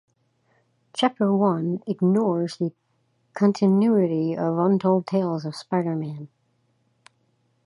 [0.95, 2.73] "Chapter One" ignores the
[3.35, 6.27] continuity of "Untold Tales of Spider-Man".